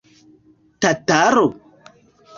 Tataro? 0.81 1.47